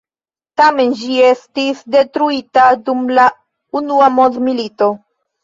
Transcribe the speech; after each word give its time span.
Tamen 0.61 0.95
ĝi 1.01 1.19
estis 1.27 1.83
detruita 1.97 2.65
dum 2.89 3.05
la 3.19 3.27
Unua 3.83 4.09
mondmilito. 4.17 4.91